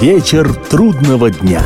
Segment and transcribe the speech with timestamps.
[0.00, 1.62] Вечер трудного дня.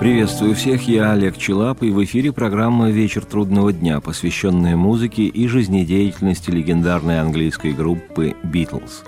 [0.00, 5.46] Приветствую всех, я Олег Челап, и в эфире программа «Вечер трудного дня», посвященная музыке и
[5.46, 9.04] жизнедеятельности легендарной английской группы «Битлз».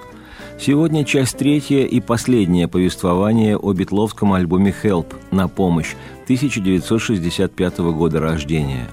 [0.61, 5.97] Сегодня часть третья и последнее повествование о битловском альбоме «Help» «На помощь»
[6.27, 8.89] 1965 года рождения.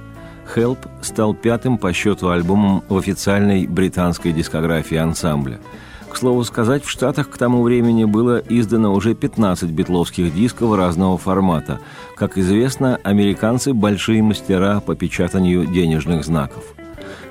[0.54, 5.60] «Help» стал пятым по счету альбомом в официальной британской дискографии ансамбля–
[6.16, 11.18] к слову сказать, в Штатах к тому времени было издано уже 15 битловских дисков разного
[11.18, 11.82] формата.
[12.16, 16.64] Как известно, американцы– большие мастера по печатанию денежных знаков.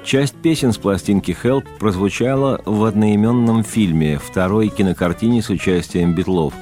[0.04, 6.52] Часть песен с пластинки «Help» прозвучала в одноименном фильме, второй кинокартине с участием Битлов.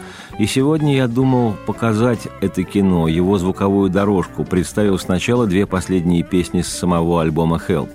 [0.42, 6.62] И сегодня я думал показать это кино, его звуковую дорожку, представив сначала две последние песни
[6.62, 7.90] с самого альбома «Help».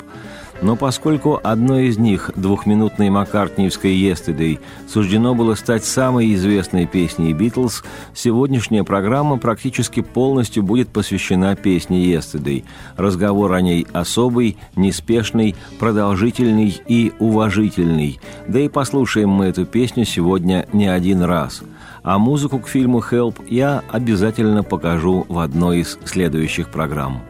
[0.61, 7.83] Но поскольку одной из них, двухминутной маккартниевской «Yesterday», суждено было стать самой известной песней «Битлз»,
[8.15, 12.63] сегодняшняя программа практически полностью будет посвящена песне «Yesterday».
[12.95, 18.21] Разговор о ней особый, неспешный, продолжительный и уважительный.
[18.47, 21.61] Да и послушаем мы эту песню сегодня не один раз.
[22.09, 27.21] А музыку к фильму «Help» я обязательно покажу в одной из следующих программ.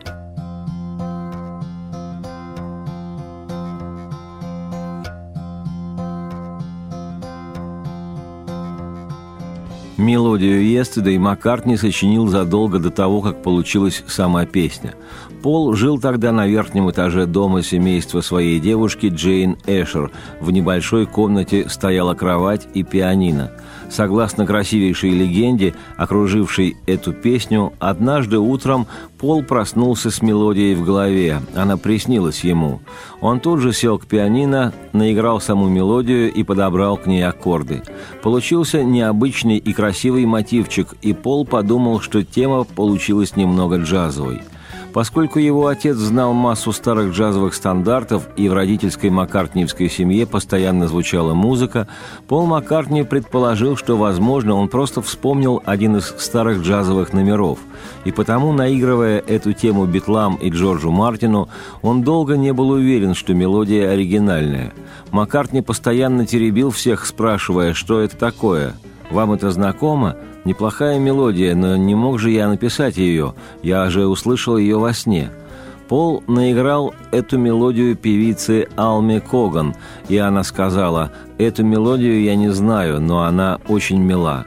[9.98, 14.94] Мелодию «Yesterday» Маккартни сочинил задолго до того, как получилась сама песня.
[15.48, 20.12] Пол жил тогда на верхнем этаже дома семейства своей девушки Джейн Эшер.
[20.42, 23.54] В небольшой комнате стояла кровать и пианино–
[23.90, 31.42] Согласно красивейшей легенде, окружившей эту песню, однажды утром Пол проснулся с мелодией в голове.
[31.56, 32.82] Она приснилась ему.
[33.22, 37.82] Он тут же сел к пианино, наиграл саму мелодию и подобрал к ней аккорды.
[38.22, 44.42] Получился необычный и красивый мотивчик, и Пол подумал, что тема получилась немного джазовой–
[44.98, 51.36] Поскольку его отец знал массу старых джазовых стандартов и в родительской маккартниевской семье постоянно звучала
[51.36, 51.88] музыка,
[52.28, 57.60] Пол Маккартни предположил, что, возможно, он просто вспомнил один из старых джазовых номеров.
[58.06, 61.48] И потому, наигрывая эту тему Битлам и Джорджу Мартину,
[61.84, 64.74] он долго не был уверен, что мелодия оригинальная.
[65.12, 68.74] Маккартни постоянно теребил всех, спрашивая, что это такое.
[69.10, 70.16] «Вам это знакомо?»
[70.48, 73.34] Неплохая мелодия, но не мог же я написать ее.
[73.64, 75.30] Я же услышал ее во сне.
[75.90, 79.76] Пол наиграл эту мелодию певице Алме Коган,
[80.08, 84.46] и она сказала, «Эту мелодию я не знаю, но она очень мила».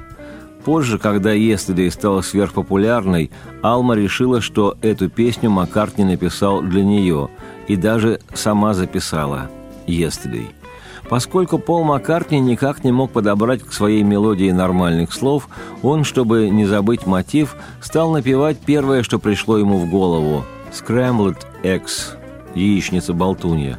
[0.65, 3.31] Позже, когда «Yesterday» стала сверхпопулярной,
[3.63, 7.29] Алма решила, что эту песню Маккартни написал для нее,
[7.69, 9.51] и даже сама записала
[9.87, 10.49] «Yesterday».
[11.11, 15.49] Поскольку Пол Маккартни никак не мог подобрать к своей мелодии нормальных слов,
[15.83, 22.17] он, чтобы не забыть мотив, стал напевать первое, что пришло ему в голову– «Scrambled Eggs»–
[22.55, 23.77] «Яичница-болтунья».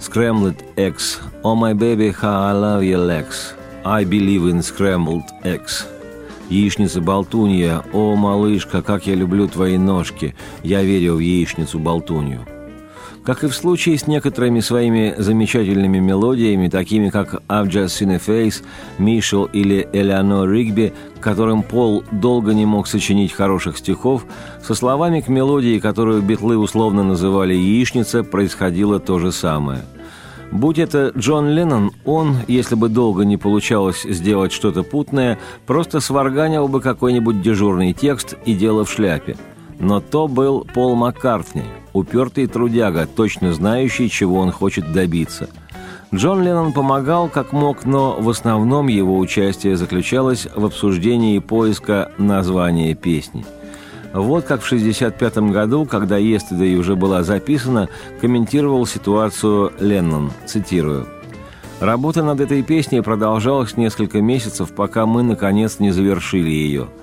[0.00, 5.84] «Scrambled Eggs»– «Oh my baby, how I love your legs»– «I believe in scrambled eggs»–
[6.48, 12.46] «Яичница-болтунья»– «О, малышка, как я люблю твои ножки, я верю в яичницу-болтунью».
[13.24, 18.18] Как и в случае с некоторыми своими замечательными мелодиями, такими как «I've just seen a
[18.18, 18.62] face»,
[18.98, 24.24] «Мишел» или «Элеонор Ригби», которым Пол долго не мог сочинить хороших стихов,
[24.62, 29.82] со словами к мелодии, которую битлы условно называли «яичница», происходило то же самое–
[30.50, 36.68] Будь это Джон Леннон, он, если бы долго не получалось сделать что-то путное, просто сварганил
[36.68, 39.36] бы какой-нибудь дежурный текст и дело в шляпе.
[39.80, 41.62] Но то был Пол Маккартни–
[41.92, 45.48] упертый трудяга, точно знающий, чего он хочет добиться.
[46.12, 52.94] Джон Леннон помогал как мог, но в основном его участие заключалось в обсуждении поиска названия
[52.94, 53.44] песни.
[54.14, 57.90] Вот как в 1965 году, когда «Yesterday» уже была записана,
[58.22, 61.06] комментировал ситуацию Леннон, цитирую.
[61.78, 66.88] «Работа над этой песней продолжалась несколько месяцев, пока мы, наконец, не завершили ее–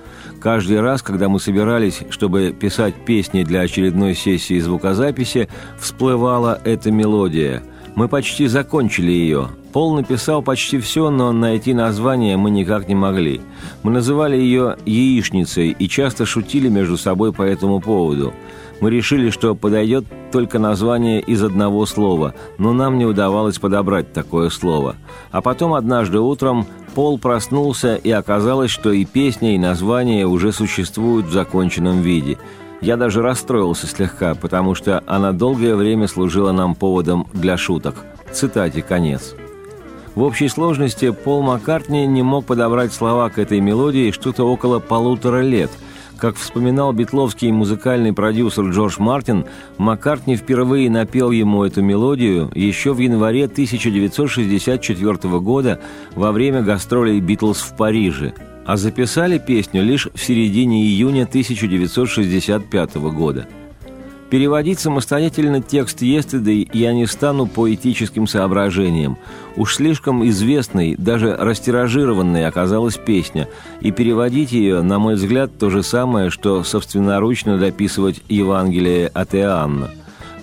[0.46, 7.64] Каждый раз, когда мы собирались, чтобы писать песни для очередной сессии звукозаписи, всплывала эта мелодия.
[7.96, 9.48] Мы почти закончили ее.
[9.72, 13.40] Пол написал почти все, но найти название мы никак не могли.
[13.82, 18.32] Мы называли ее «яичницей» и часто шутили между собой по этому поводу.
[18.80, 24.50] Мы решили, что подойдет только название из одного слова, но нам не удавалось подобрать такое
[24.50, 24.94] слово.
[25.32, 31.26] А потом однажды утром Пол проснулся, и оказалось, что и песня, и название уже существуют
[31.26, 32.38] в законченном виде.
[32.80, 37.96] Я даже расстроился слегка, потому что она долгое время служила нам поводом для шуток.
[38.32, 39.34] Цитате конец.
[40.14, 45.42] В общей сложности Пол Маккартни не мог подобрать слова к этой мелодии что-то около полутора
[45.42, 45.70] лет.
[46.18, 49.44] Как вспоминал битловский музыкальный продюсер Джордж Мартин,
[49.76, 55.80] Маккартни впервые напел ему эту мелодию еще в январе 1964 года
[56.14, 58.32] во время гастролей «Битлз» в Париже,
[58.64, 63.46] а записали песню лишь в середине июня 1965 года–
[64.30, 69.18] Переводить самостоятельно текст «Yesterday» я не стану по этическим соображениям.
[69.54, 73.48] Уж слишком известной, даже растиражированной оказалась песня,
[73.80, 79.90] и переводить ее, на мой взгляд, то же самое, что собственноручно дописывать Евангелие от Иоанна.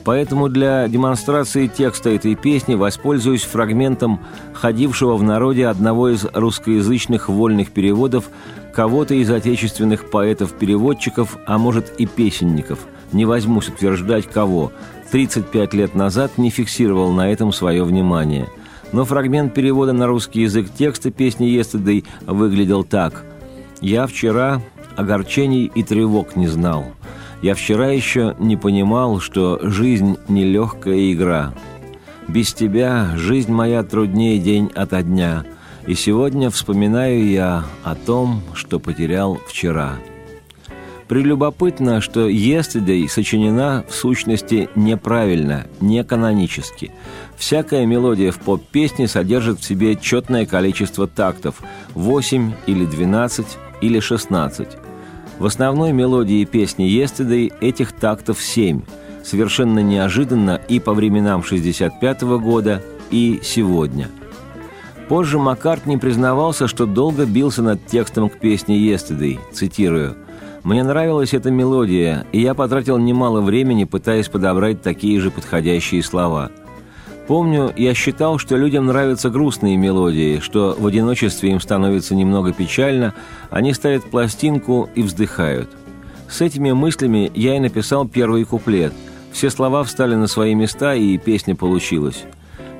[0.05, 4.21] Поэтому для демонстрации текста этой песни воспользуюсь фрагментом
[4.53, 8.29] ходившего в народе одного из русскоязычных вольных переводов
[8.73, 12.79] кого-то из отечественных поэтов-переводчиков, а может и песенников–
[13.13, 14.71] не возьмусь утверждать кого,
[15.11, 18.49] 35 лет назад не фиксировал на этом свое внимание.
[18.91, 23.23] Но фрагмент перевода на русский язык текста песни «Yesterday» выглядел так.
[23.81, 24.61] «Я вчера
[24.95, 26.85] огорчений и тревог не знал.
[27.41, 31.53] Я вчера еще не понимал, что жизнь– нелегкая игра.
[32.27, 35.43] Без тебя жизнь моя труднее день ото дня,
[35.85, 39.97] и сегодня вспоминаю я о том, что потерял вчера».
[41.07, 46.91] Прелюбопытно, что «Yesterday» сочинена в сущности неправильно, не канонически.
[47.37, 51.61] Всякая мелодия в поп-песне содержит в себе четное количество тактов–
[51.93, 53.45] 8 или 12
[53.81, 54.67] или 16.
[55.39, 58.81] В основной мелодии песни «Yesterday» этих тактов 7,
[59.23, 64.09] совершенно неожиданно и по временам 65 -го года, и сегодня–
[65.09, 70.15] Позже Маккартни признавался, что долго бился над текстом к песне «Yesterday», цитирую,
[70.63, 76.51] мне нравилась эта мелодия, и я потратил немало времени, пытаясь подобрать такие же подходящие слова.
[77.27, 83.13] Помню, я считал, что людям нравятся грустные мелодии, что в одиночестве им становится немного печально,
[83.49, 85.69] они ставят пластинку и вздыхают.
[86.29, 88.93] С этими мыслями я и написал первый куплет.
[89.31, 92.23] Все слова встали на свои места, и песня получилась.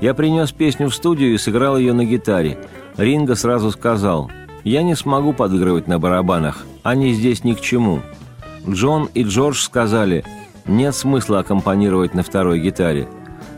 [0.02, 2.58] Я принес песню в студию и сыграл ее на гитаре.
[2.98, 4.30] Ринго сразу сказал–
[4.64, 8.02] я не смогу подыгрывать на барабанах, они здесь ни к чему.
[8.68, 10.24] Джон и Джордж сказали,
[10.66, 13.08] нет смысла аккомпанировать на второй гитаре.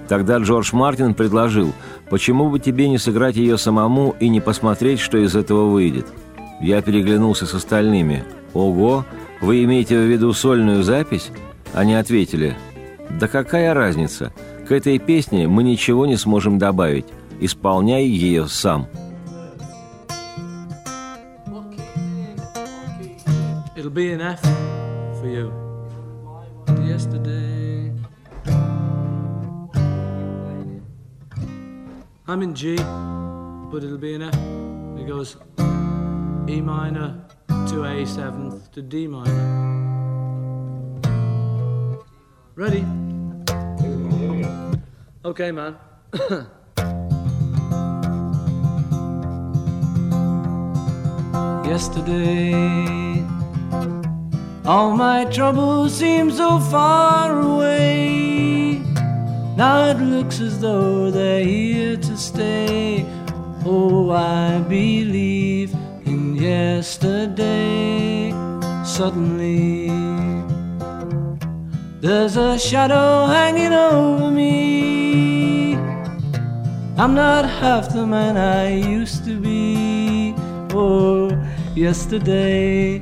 [0.08, 1.74] Тогда Джордж Мартин предложил,
[2.10, 6.08] почему бы тебе не сыграть ее самому и не посмотреть, что из этого выйдет.
[6.62, 8.24] Я переглянулся с остальными.
[8.54, 9.04] «Ого,
[9.42, 11.32] вы имеете в виду сольную запись?»
[11.74, 12.56] Они ответили,
[13.20, 14.34] «Да какая разница?
[14.68, 17.06] К этой песне мы ничего не сможем добавить.
[17.42, 18.88] Исполняй ее сам».
[23.96, 24.42] Be an F
[25.22, 25.54] for you.
[26.84, 27.94] Yesterday.
[32.28, 34.36] I'm in G, but it'll be an F.
[35.00, 35.38] It goes
[36.50, 39.32] E minor to A seventh to D minor.
[42.56, 42.86] Ready?
[45.24, 45.78] Okay, man.
[51.66, 53.15] Yesterday
[54.68, 58.82] all my troubles seem so far away.
[59.56, 63.06] Now it looks as though they're here to stay.
[63.64, 65.74] Oh, I believe
[66.06, 68.32] in yesterday.
[68.84, 69.90] Suddenly,
[72.02, 75.76] there's a shadow hanging over me.
[76.98, 80.34] I'm not half the man I used to be.
[80.74, 81.30] Oh,
[81.76, 83.02] yesterday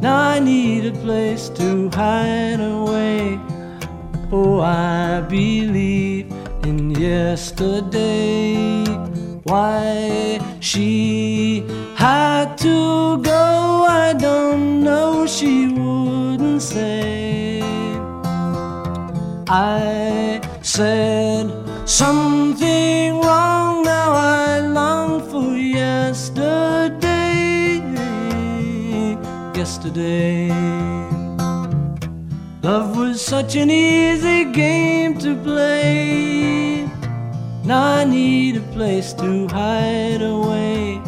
[0.00, 3.38] Now I need a place to hide away.
[4.32, 6.32] Oh, I believe
[6.64, 8.84] in yesterday.
[9.42, 11.64] Why she
[11.96, 17.60] had to go, I don't know, she wouldn't say.
[19.48, 21.50] I said
[21.84, 23.09] something
[29.90, 30.48] yesterday.
[32.62, 36.88] Love was such an easy game to play.
[37.64, 41.00] Now I need a place to hide away.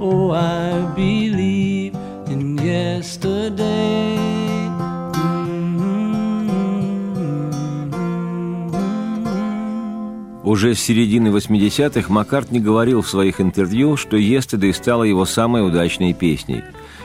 [0.00, 1.94] Oh, I believe
[2.26, 4.34] in yesterday.
[10.44, 16.12] Уже с середины 80-х Маккартни говорил в своих интервью, что «Yesterday» стала его самой удачной
[16.12, 16.62] песней.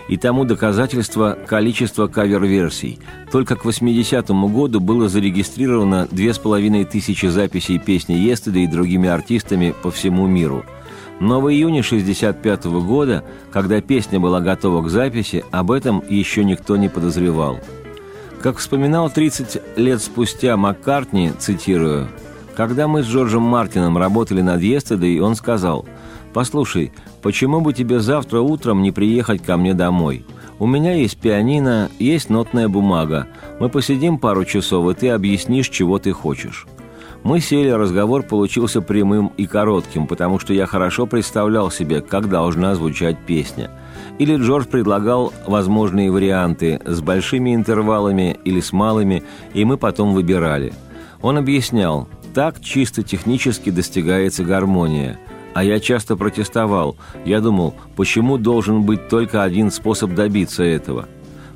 [0.10, 3.00] И тому доказательство количество кавер-версий.
[3.32, 10.66] Только к 80-му году было зарегистрировано 2500 записей песни «Yesterday» другими артистами по всему миру.
[11.20, 16.44] Но в июне 65 -го года, когда песня была готова к записи, об этом еще
[16.44, 17.60] никто не подозревал.
[18.42, 22.08] Как вспоминал 30 лет спустя Маккартни, цитирую,
[22.56, 25.86] когда мы с Джорджем Мартином работали над «Естедой», он сказал,
[26.34, 30.26] «Послушай, почему бы тебе завтра утром не приехать ко мне домой?
[30.60, 33.28] У меня есть пианино, есть нотная бумага.
[33.60, 36.68] Мы посидим пару часов, и ты объяснишь, чего ты хочешь».
[37.24, 42.76] Мы сели, разговор получился прямым и коротким, потому что я хорошо представлял себе, как должна
[42.76, 43.70] звучать песня.
[44.20, 50.74] Или Джордж предлагал возможные варианты с большими интервалами или с малыми, и мы потом выбирали.
[51.22, 55.20] Он объяснял, так чисто технически достигается гармония.
[55.60, 56.96] А я часто протестовал.
[57.26, 61.10] Я думал, почему должен быть только один способ добиться этого?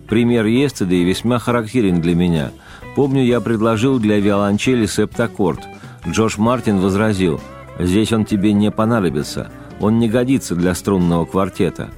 [0.09, 2.51] Пример Естеды весьма характерен для меня.
[2.97, 5.61] Помню, я предложил для виолончели септаккорд.
[6.05, 7.39] Джош Мартин возразил,
[7.79, 9.49] «Здесь он тебе не понадобится.
[9.79, 11.89] Он не годится для струнного квартета».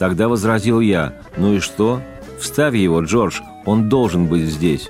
[0.00, 2.02] Тогда возразил я, «Ну и что?
[2.40, 4.88] Вставь его, Джордж, он должен быть здесь».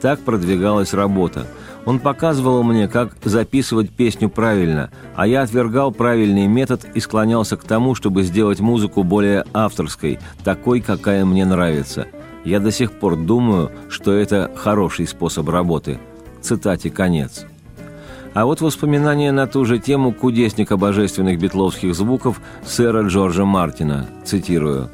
[0.00, 1.48] Так продвигалась работа–
[1.84, 7.64] он показывал мне, как записывать песню правильно, а я отвергал правильный метод и склонялся к
[7.64, 12.06] тому, чтобы сделать музыку более авторской, такой, какая мне нравится.
[12.44, 15.98] Я до сих пор думаю, что это хороший способ работы.
[16.40, 17.46] Цитате конец.
[18.34, 24.06] А вот воспоминания на ту же тему кудесника божественных битловских звуков сэра Джорджа Мартина.
[24.24, 24.88] Цитирую.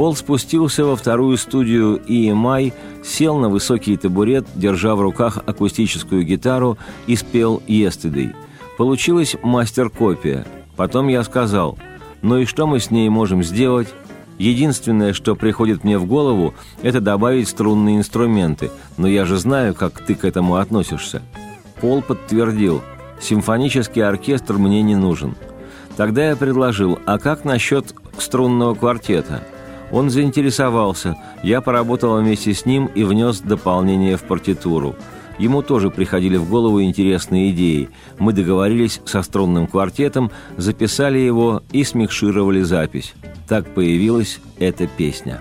[0.00, 2.72] Пол спустился во вторую студию EMI,
[3.04, 8.34] сел на высокий табурет, держа в руках акустическую гитару и спел «Yesterday».
[8.78, 10.46] Получилась мастер-копия.
[10.74, 11.78] Потом я сказал,
[12.22, 13.88] ну и что мы с ней можем сделать?
[14.38, 20.00] Единственное, что приходит мне в голову, это добавить струнные инструменты, но я же знаю, как
[20.00, 21.20] ты к этому относишься.
[21.82, 22.80] Пол подтвердил,
[23.20, 25.36] симфонический оркестр мне не нужен.
[25.98, 29.42] Тогда я предложил, а как насчет струнного квартета–
[29.90, 34.94] он заинтересовался, я поработал вместе с ним и внес дополнение в партитуру.
[35.38, 37.88] Ему тоже приходили в голову интересные идеи.
[38.18, 43.14] Мы договорились со струнным квартетом, записали его и смикшировали запись.
[43.48, 45.40] Так появилась эта песня.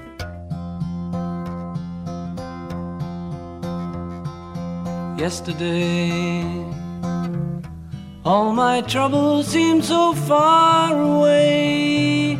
[5.17, 6.41] Yesterday,
[8.23, 12.39] all my troubles seem so far away.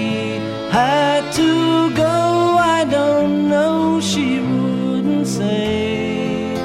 [0.71, 6.55] had to go, I don't know, she wouldn't say.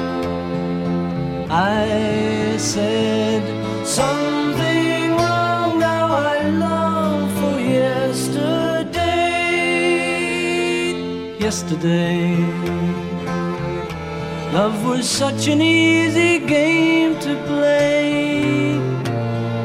[1.49, 3.43] I said
[3.85, 9.03] something wrong, now I long for yesterday.
[11.37, 12.37] Yesterday,
[14.53, 18.79] love was such an easy game to play.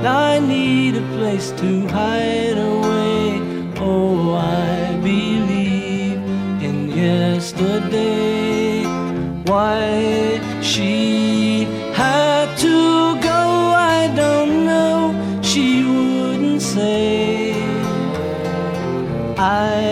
[0.05, 3.02] I need a place to hide away.
[4.35, 6.21] I believe
[6.63, 8.85] in yesterday.
[9.47, 13.41] Why she had to go,
[13.99, 15.41] I don't know.
[15.43, 17.55] She wouldn't say.
[19.39, 19.92] I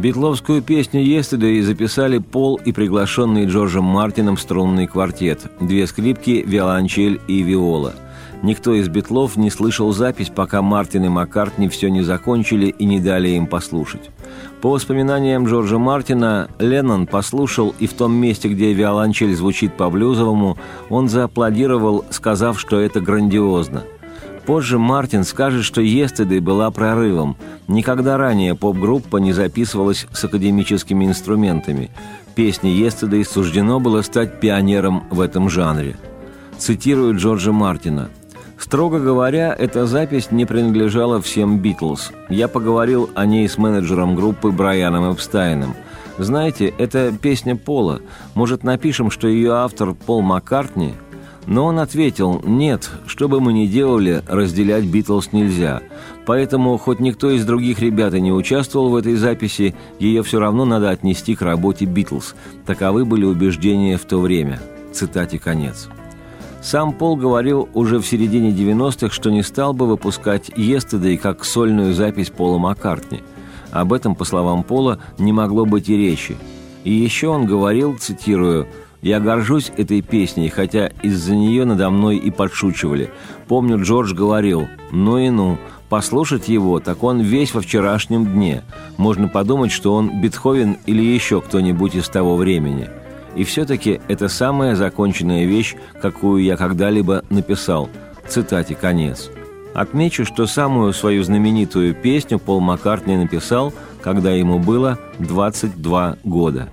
[0.00, 7.42] Битловскую песню «Yesterday» записали Пол и приглашенный Джорджем Мартином струнный квартет, две скрипки, виолончель и
[7.42, 7.92] виола.
[8.42, 12.98] Никто из Битлов не слышал запись, пока Мартин и Маккартни все не закончили и не
[12.98, 14.08] дали им послушать.
[14.62, 20.56] По воспоминаниям Джорджа Мартина, Леннон послушал, и в том месте, где виолончель звучит по-блюзовому,
[20.88, 23.84] он зааплодировал, сказав, что это грандиозно–
[24.46, 27.36] Позже Мартин скажет, что «Естеды» была прорывом.
[27.68, 31.90] Никогда ранее поп-группа не записывалась с академическими инструментами.
[32.34, 35.96] Песне «Естеды» суждено было стать пионером в этом жанре.
[36.58, 38.10] Цитирую Джорджа Мартина.
[38.58, 42.12] Строго говоря, эта запись не принадлежала всем «Битлз».
[42.28, 45.74] Я поговорил о ней с менеджером группы Брайаном Эпстайном.
[46.18, 48.00] Знаете, это песня Пола.
[48.34, 50.94] Может, напишем, что ее автор Пол Маккартни–
[51.46, 55.82] но он ответил, нет, что бы мы ни делали, разделять Битлз нельзя.
[56.26, 60.64] Поэтому, хоть никто из других ребят и не участвовал в этой записи, ее все равно
[60.64, 62.34] надо отнести к работе Битлз.
[62.66, 64.60] Таковы были убеждения в то время.
[64.92, 65.88] Цитате конец.
[66.62, 71.94] Сам Пол говорил уже в середине 90-х, что не стал бы выпускать «Естедей» как сольную
[71.94, 73.22] запись Пола Маккартни.
[73.70, 76.36] Об этом, по словам Пола, не могло быть и речи.
[76.84, 78.66] И еще он говорил, цитирую,
[79.02, 83.10] я горжусь этой песней, хотя из-за нее надо мной и подшучивали.
[83.48, 85.58] Помню, Джордж говорил «ну и ну».
[85.88, 88.62] Послушать его, так он весь во вчерашнем дне.
[88.96, 92.88] Можно подумать, что он Бетховен или еще кто-нибудь из того времени.
[93.34, 97.88] И все-таки это самая законченная вещь, какую я когда-либо написал.
[98.28, 99.30] Цитате конец.
[99.74, 106.68] Отмечу, что самую свою знаменитую песню Пол Маккартни написал, когда ему было 22 года.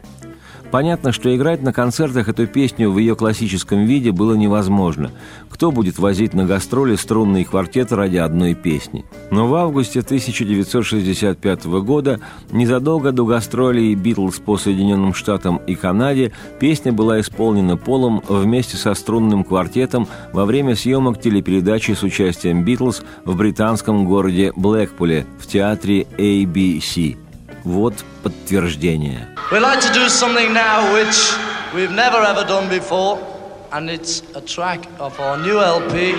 [0.72, 5.12] Понятно, что играть на концертах эту песню в ее классическом виде было невозможно.
[5.50, 9.06] Кто будет возить на гастроли струнный квартет ради одной песни?
[9.32, 12.20] Но в августе 1965 года,
[12.52, 18.94] незадолго до гастролей «Битлз» по Соединенным Штатам и Канаде, песня была исполнена Полом вместе со
[18.94, 26.08] струнным квартетом во время съемок телепередачи с участием «Битлз» в британском городе Блэкпуле в театре
[26.18, 27.27] ABC.
[27.67, 29.29] Вот подтверждение.
[29.51, 31.17] We'd like to do something now which
[31.75, 33.19] we've never ever done before,
[33.73, 36.15] and it's a track of our new LP.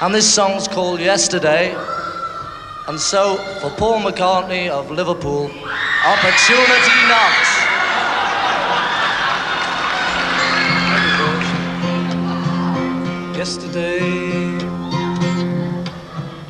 [0.00, 1.74] And this song's called Yesterday.
[2.88, 5.50] And so, for Paul McCartney of Liverpool,
[6.04, 7.50] Opportunity Knocks.
[13.36, 14.23] Yesterday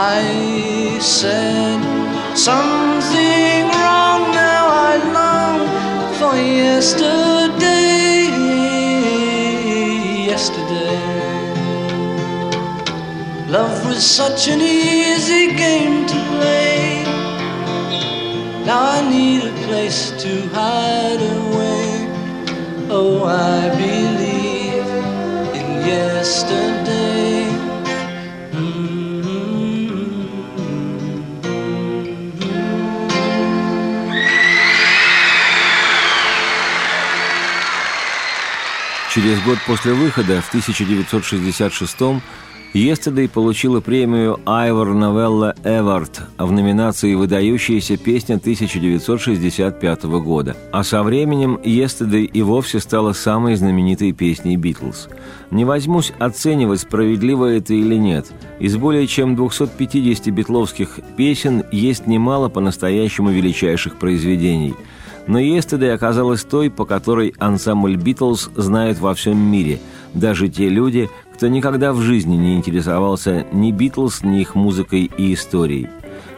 [0.00, 1.82] I said
[2.36, 4.30] something wrong.
[4.30, 5.58] Now I long
[6.18, 8.28] for yesterday.
[10.30, 11.02] Yesterday.
[13.48, 17.02] Love was such an easy game to play.
[18.66, 22.06] Now I need a place to hide away.
[22.88, 24.88] Oh I believe
[25.58, 27.27] in yesterday
[39.18, 42.22] Через год после выхода, в 1966
[42.72, 50.56] Yesterday получила премию Айвор Новелла Эвард в номинации «Выдающаяся песня 1965 года».
[50.70, 55.08] А со временем Yesterday и вовсе стала самой знаменитой песней Битлз.
[55.50, 58.28] Не возьмусь оценивать, справедливо это или нет.
[58.60, 64.76] Из более чем 250 битловских песен есть немало по-настоящему величайших произведений–
[65.28, 69.78] но Yesterday оказалась той, по которой ансамбль «Битлз» знает во всем мире,
[70.14, 75.34] даже те люди, кто никогда в жизни не интересовался ни «Битлз», ни их музыкой и
[75.34, 75.88] историей.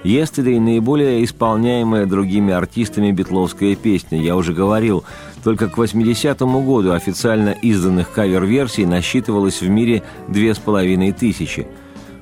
[0.03, 5.05] «Yesterday»– наиболее исполняемая другими артистами битловская песня, я уже говорил.
[5.44, 11.66] Только к 80-му году официально изданных кавер-версий насчитывалось в мире две с половиной тысячи–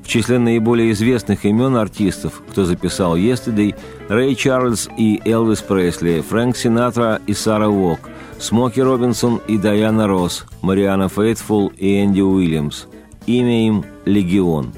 [0.09, 3.75] в числе наиболее известных имен артистов, кто записал «Yesterday»,
[4.09, 8.01] Рэй Чарльз и Элвис Пресли, Фрэнк Синатра и Сара Уок,
[8.39, 12.87] Смоки Робинсон и Дайана Росс, Мариана Фейтфул и Энди Уильямс.
[13.27, 14.73] Имя им «Легион».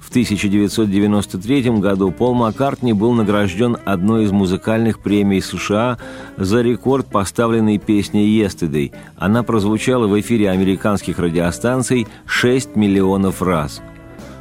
[0.00, 5.96] В 1993 году Пол Маккартни был награжден одной из музыкальных премий США
[6.36, 8.92] за рекорд поставленной песни «Yesterday».
[9.16, 13.80] Она прозвучала в эфире американских радиостанций 6 миллионов раз–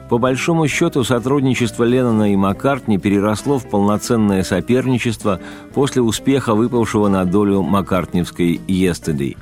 [0.09, 5.39] по большому счету, сотрудничество Леннона и Маккартни переросло в полноценное соперничество
[5.73, 9.35] после успеха, выпавшего на долю маккартневской «Yesterday».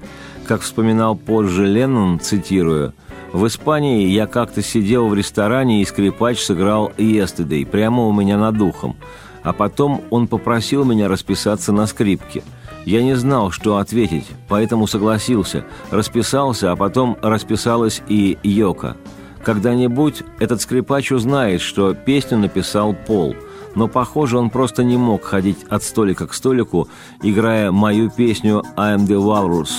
[0.47, 2.93] Как вспоминал позже Леннон, цитирую,
[3.33, 8.57] «В Испании я как-то сидел в ресторане, и скрипач сыграл «Yesterday» прямо у меня над
[8.57, 8.95] духом.
[9.43, 12.41] А потом он попросил меня расписаться на скрипке.
[12.85, 18.95] Я не знал, что ответить, поэтому согласился, расписался, а потом расписалась и Йока–
[19.43, 23.35] когда-нибудь этот скрипач узнает, что песню написал Пол,
[23.75, 26.87] но, похоже, он просто не мог ходить от столика к столику,
[27.21, 29.69] играя мою песню «I'm the Walrus».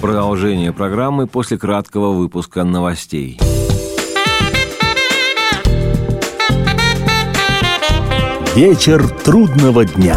[0.00, 3.38] Продолжение программы после краткого выпуска новостей.
[8.56, 10.16] Вечер трудного дня.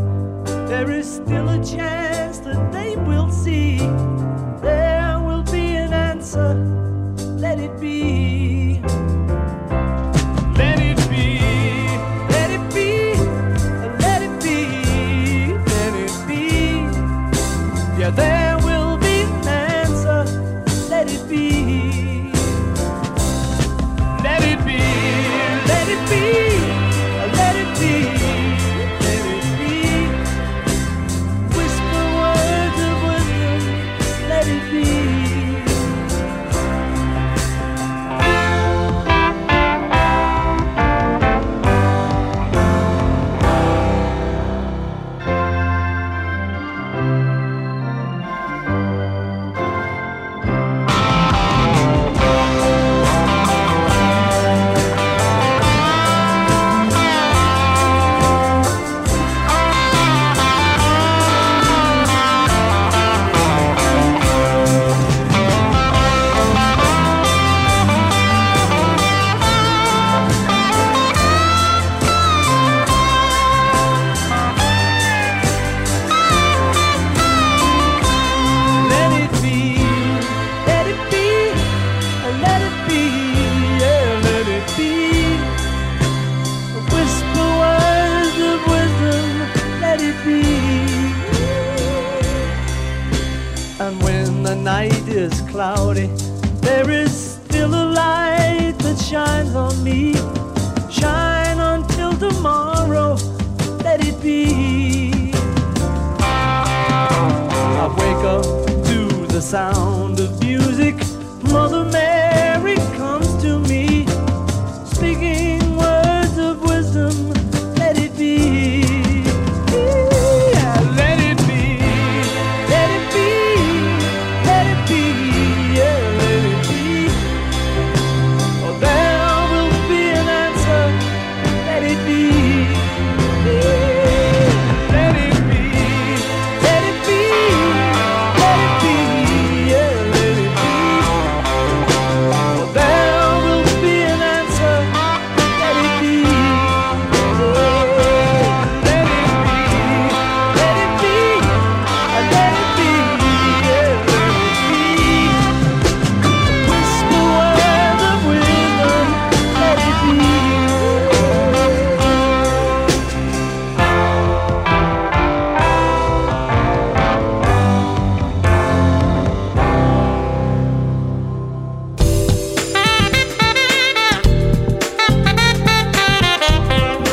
[0.81, 3.77] there is still a chance that they will see.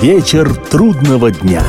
[0.09, 1.62] Вечер трудного дня.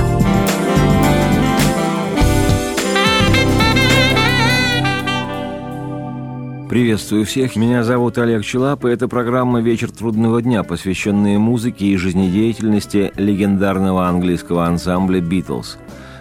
[6.69, 11.97] Приветствую всех, меня зовут Олег Челап, и это программа «Вечер трудного дня», посвященная музыке и
[11.97, 15.78] жизнедеятельности легендарного английского ансамбля «Битлз».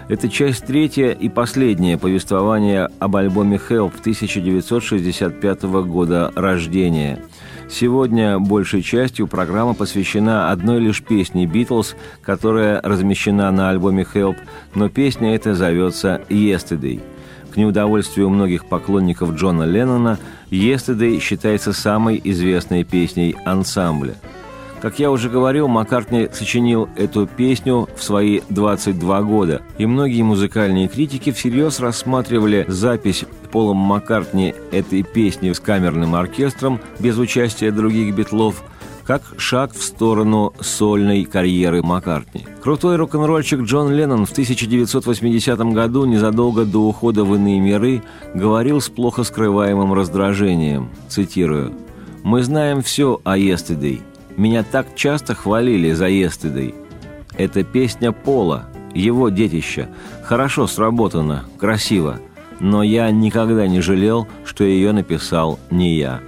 [0.08, 7.20] Это часть третья и последняя повествование об альбоме «Help» 1965 года рождения.
[7.70, 14.36] Сегодня большей частью программа посвящена одной лишь песне «Битлз», которая размещена на альбоме «Help»,
[14.74, 17.02] но песня эта зовется «Yesterday».
[17.52, 20.18] К неудовольствию многих поклонников Джона Леннона,
[20.50, 24.14] «Yesterday» считается самой известной песней ансамбля.
[24.80, 30.88] Как я уже говорил, Маккартни сочинил эту песню в свои 22 года, и многие музыкальные
[30.88, 38.62] критики всерьез рассматривали запись Полом Маккартни этой песни с камерным оркестром без участия других битлов–
[39.08, 42.46] как шаг в сторону сольной карьеры Маккартни.
[42.62, 48.02] Крутой рок-н-ролльщик Джон Леннон в 1980 году, незадолго до ухода в иные миры,
[48.34, 51.72] говорил с плохо скрываемым раздражением, цитирую,
[52.22, 54.02] «Мы знаем все о Yesterday.
[54.38, 56.72] Меня так часто хвалили за Yesterday.
[57.36, 59.88] Это песня Пола, его детища.
[60.22, 62.20] Хорошо сработано, красиво.
[62.60, 66.20] Но я никогда не жалел, что ее написал не я».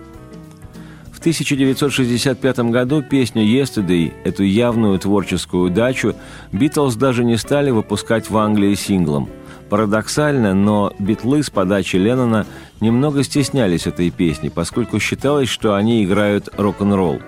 [1.13, 6.15] В 1965 году песню «Yesterday», эту явную творческую удачу,
[6.51, 9.29] Битлз даже не стали выпускать в Англии синглом.
[9.69, 12.45] Парадоксально, но битлы с подачи Леннона
[12.81, 17.21] немного стеснялись этой песни, поскольку считалось, что они играют рок-н-ролл.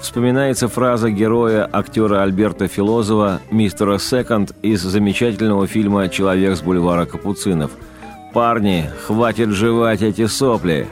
[0.00, 7.70] Вспоминается фраза героя актера Альберта Филозова, мистера Секонд из замечательного фильма «Человек с бульвара Капуцинов».
[8.32, 10.88] «Парни, хватит жевать эти сопли!»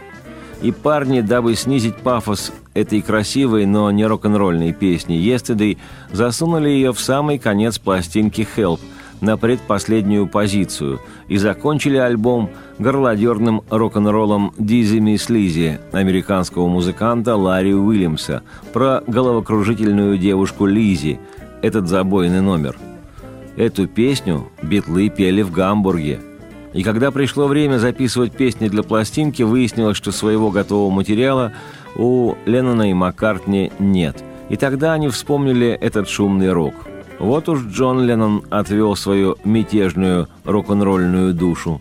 [0.61, 5.79] И парни, дабы снизить пафос этой красивой, но не рок-н-ролльной песни «Yesterday»,
[6.13, 8.81] засунули ее в самый конец пластинки «Help»,
[9.21, 18.43] на предпоследнюю позицию и закончили альбом горлодерным рок-н-роллом «Дизи Мисс Лизи» американского музыканта Ларри Уильямса
[18.73, 21.19] про головокружительную девушку Лизи,
[21.63, 22.77] этот забойный номер.
[23.57, 26.21] Эту песню битлы пели в Гамбурге–
[26.73, 31.53] и когда пришло время записывать песни для пластинки, выяснилось, что своего готового материала
[31.97, 34.23] у Леннона и Маккартни нет.
[34.49, 36.75] И тогда они вспомнили этот шумный рок.
[37.19, 41.81] Вот уж Джон Леннон отвел свою мятежную рок-н-ролльную душу.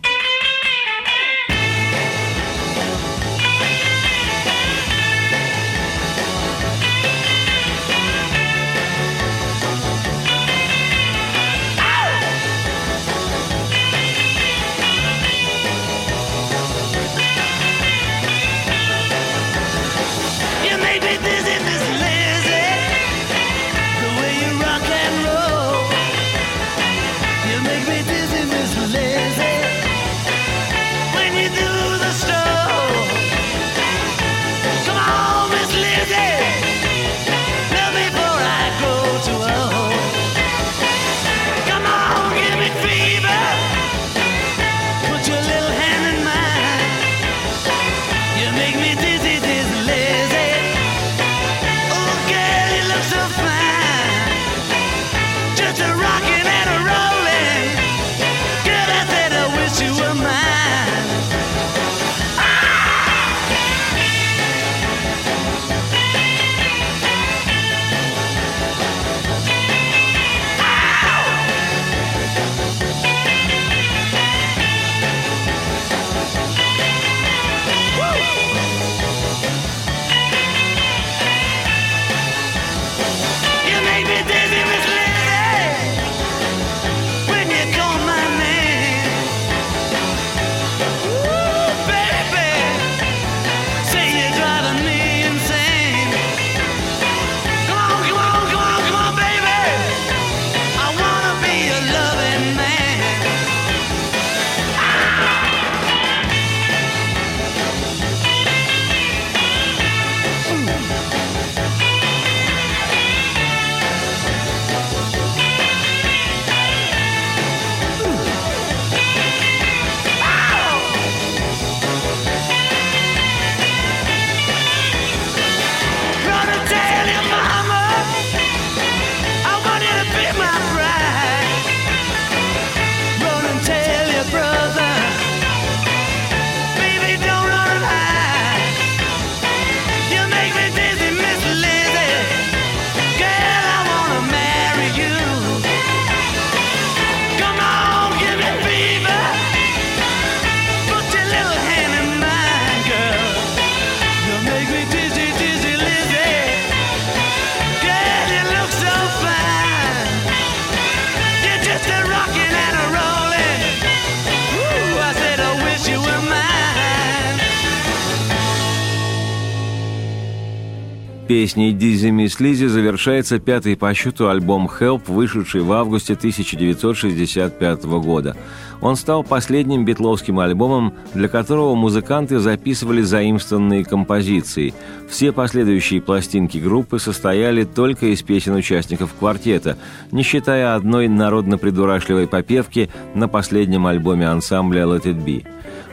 [171.47, 178.35] Песней Дизи Мисс Лизи завершается пятый по счету альбом «Help», вышедший в августе 1965 года.
[178.81, 184.73] Он стал последним битловским альбомом, для которого музыканты записывали заимствованные композиции.
[185.07, 189.77] Все последующие пластинки группы состояли только из песен участников квартета,
[190.11, 195.45] не считая одной народно-придурашливой попевки на последнем альбоме ансамбля «Let It Be».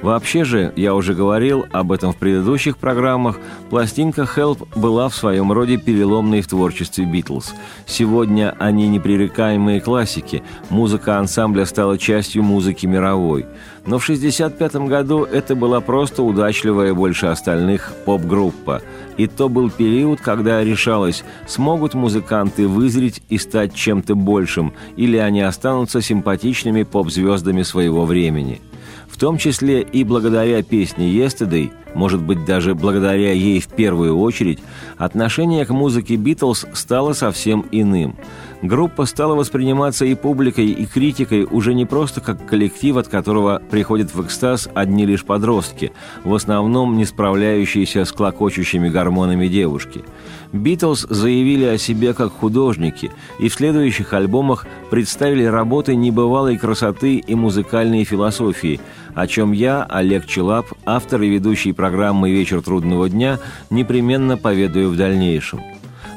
[0.04, 3.38] Вообще же, я уже говорил об этом в предыдущих программах,
[3.70, 7.54] пластинка «Help» была в своем роде переломной в творчестве «Битлз».
[7.86, 13.46] Сегодня они непререкаемые классики, музыка ансамбля стала частью музыки мировой.
[13.86, 18.82] Но в 1965 году это была просто удачливая больше остальных поп-группа.
[19.16, 25.40] И то был период, когда решалось, смогут музыканты вызреть и стать чем-то большим, или они
[25.40, 28.60] останутся симпатичными поп-звездами своего времени–
[29.14, 34.58] в том числе и благодаря песне «Yesterday», может быть, даже благодаря ей в первую очередь,
[34.98, 38.16] отношение к музыке «Битлз» стало совсем иным.
[38.60, 44.12] Группа стала восприниматься и публикой, и критикой уже не просто как коллектив, от которого приходят
[44.12, 45.92] в экстаз одни лишь подростки,
[46.24, 50.02] в основном не справляющиеся с клокочущими гормонами девушки–
[50.54, 57.34] Битлз заявили о себе как художники и в следующих альбомах представили работы небывалой красоты и
[57.34, 58.80] музыкальной философии,
[59.16, 64.96] о чем я, Олег Челап, автор и ведущий программы «Вечер трудного дня», непременно поведаю в
[64.96, 65.60] дальнейшем.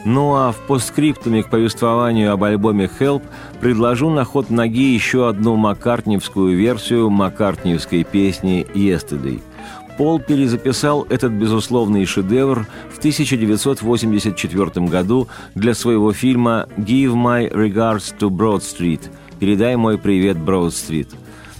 [0.05, 3.23] Ну а в постскриптуме к повествованию об альбоме «Help»
[3.59, 9.41] предложу на ход ноги еще одну маккартневскую версию маккартниевской песни «Yesterday».
[9.97, 18.29] Пол перезаписал этот безусловный шедевр в 1984 году для своего фильма «Give my regards to
[18.29, 19.01] Broad Street»
[19.39, 21.09] «Передай мой привет Броуд-стрит».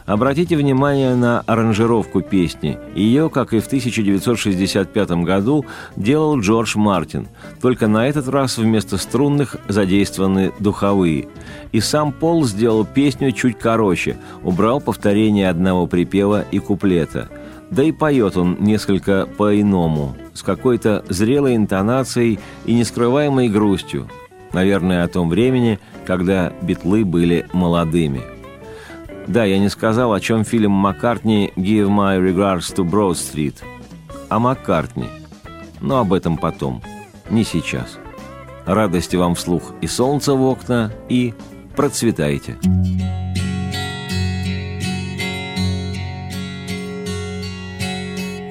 [0.06, 2.78] Обратите внимание на аранжировку песни.
[2.96, 7.28] Ее, как и в 1965 году, делал Джордж Мартин.
[7.60, 11.28] Только на этот раз вместо струнных задействованы духовые.
[11.72, 17.28] И сам Пол сделал песню чуть короче, убрал повторение одного припева и куплета–
[17.70, 24.08] да и поет он несколько по-иному, с какой-то зрелой интонацией и нескрываемой грустью,
[24.54, 28.22] наверное, о том времени, когда битлы были молодыми.
[29.28, 33.56] Да, я не сказал, о чем фильм Маккартни «Give my regards to Broad Street».
[34.30, 35.08] О Маккартни.
[35.82, 36.82] Но об этом потом,
[37.30, 37.98] не сейчас.
[38.66, 41.34] Радости вам вслух и солнца в окна, и
[41.76, 42.54] процветайте.
[42.54, 43.27] Процветайте.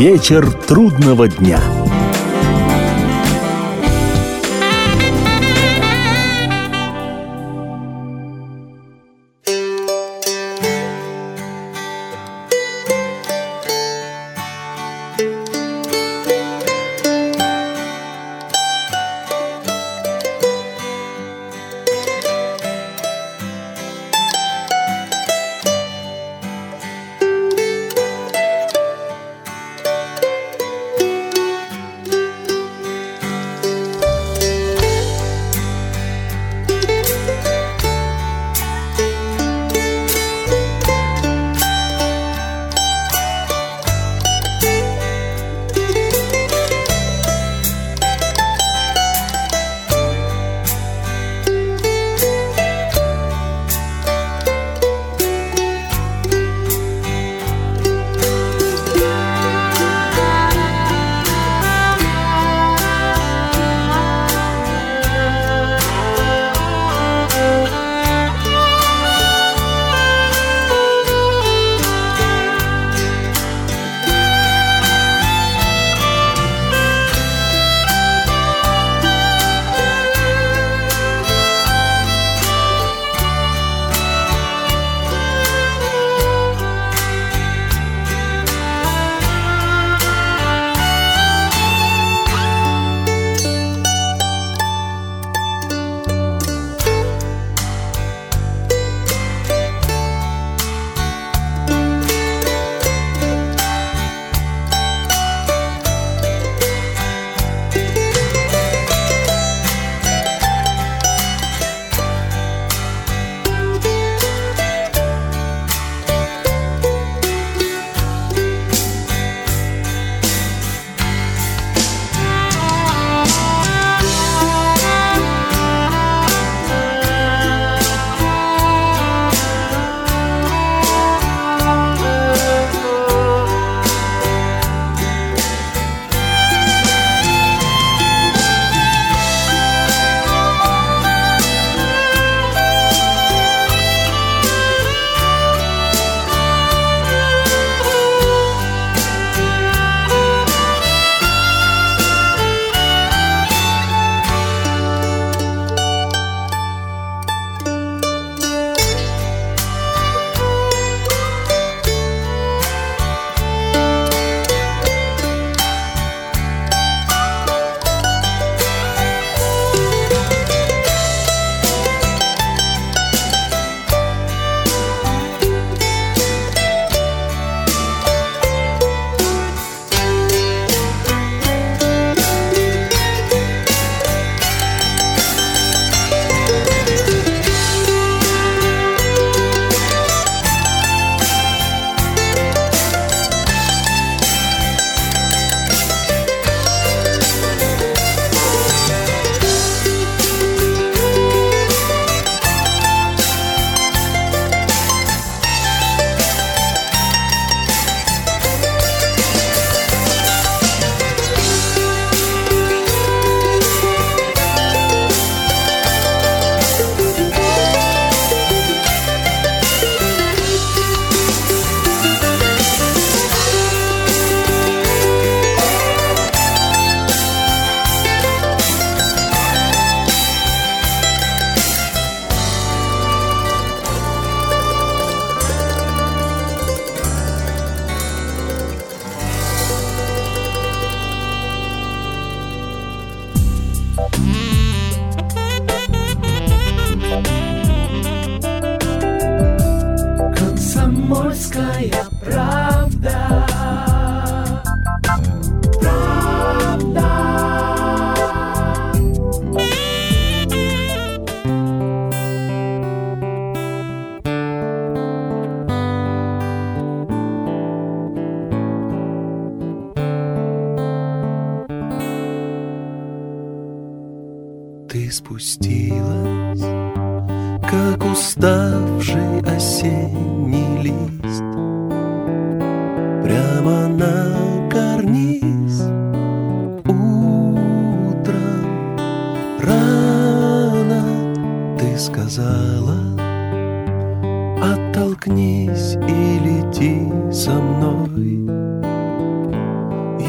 [0.00, 1.79] Вечер трудного дня.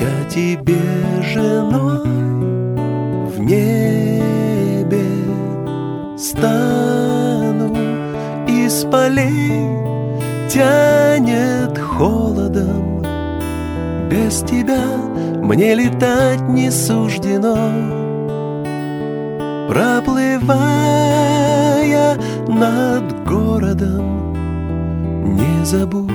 [0.02, 0.82] Я тебе
[1.22, 2.02] женой
[3.28, 5.06] в небе
[6.18, 7.78] стану.
[8.48, 9.70] Из полей
[10.50, 13.04] тянет холодом.
[14.10, 14.88] Без тебя
[15.44, 17.56] мне летать не суждено.
[19.70, 20.72] Проплывая
[22.48, 24.34] над городом
[25.24, 26.10] Не забудь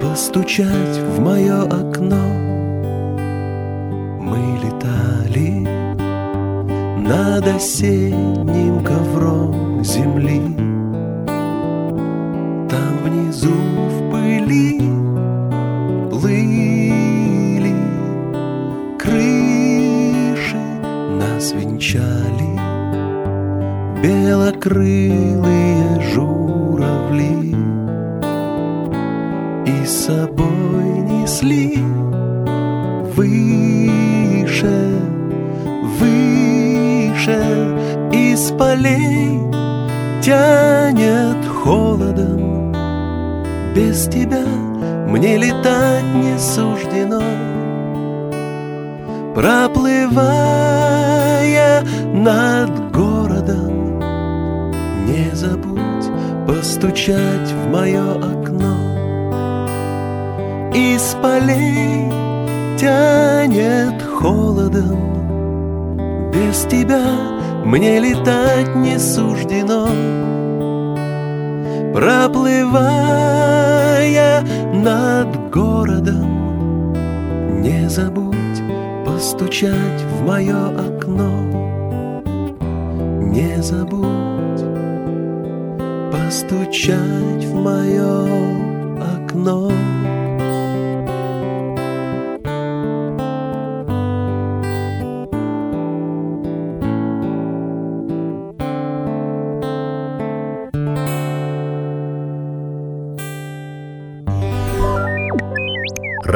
[0.00, 2.51] постучать в мое окно
[4.62, 5.66] летали
[6.98, 10.40] над осенним ковром земли.
[12.70, 14.78] Там внизу в пыли
[16.10, 17.74] плыли
[18.98, 20.56] крыши
[21.18, 22.52] Нас венчали
[24.02, 27.56] белокрылые журавли.
[29.66, 31.91] И с собой несли
[34.62, 35.04] выше,
[35.98, 37.40] выше
[38.12, 39.40] Из полей
[40.22, 42.72] тянет холодом.
[43.74, 44.44] Без тебя
[45.08, 47.22] мне летать не суждено.
[49.34, 50.22] Проплывая
[52.12, 53.98] над городом
[55.06, 56.10] Не забудь
[56.46, 58.76] постучать в мое окно.
[60.74, 62.10] Из полей
[62.78, 63.81] тянет
[64.22, 64.98] холодом.
[66.32, 67.04] Без тебя
[67.64, 69.88] мне летать не суждено.
[71.92, 73.02] Проплывая
[74.72, 76.94] над городом
[77.60, 78.62] Не забудь
[79.04, 81.30] постучать в мое окно.
[83.20, 84.64] Не забудь
[86.12, 88.24] постучать в мое
[89.16, 89.72] окно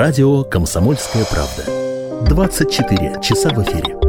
[0.06, 1.64] Радио «Комсомольская правда».
[2.28, 4.05] 24 часа в эфире.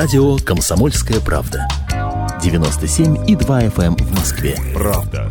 [0.00, 1.68] Радио «Комсомольская правда».
[2.42, 4.56] 97,2 FM в Москве.
[4.72, 5.30] Правда.